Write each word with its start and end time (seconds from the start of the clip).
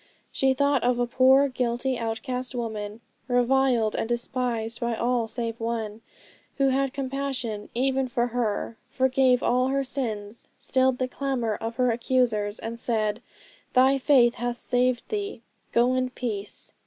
She 0.31 0.55
thought 0.55 0.83
of 0.83 0.97
a 0.97 1.05
poor, 1.05 1.47
guilty, 1.47 1.95
outcast 1.95 2.55
woman, 2.55 3.01
reviled 3.27 3.95
and 3.95 4.09
despised 4.09 4.79
by 4.79 4.95
all 4.95 5.27
save 5.27 5.59
One, 5.59 6.01
who 6.57 6.69
had 6.69 6.91
compassion 6.91 7.69
even 7.75 8.07
for 8.07 8.25
her, 8.33 8.77
forgave 8.87 9.43
all 9.43 9.67
her 9.67 9.83
sins, 9.83 10.47
stilled 10.57 10.97
the 10.97 11.07
clamour 11.07 11.53
of 11.53 11.75
her 11.75 11.91
accusers, 11.91 12.57
and 12.57 12.79
said, 12.79 13.21
'Thy 13.73 13.99
faith 13.99 14.33
hath 14.41 14.57
saved 14.57 15.07
thee; 15.09 15.43
go 15.71 15.93
in 15.93 16.09
peace.' 16.09 16.73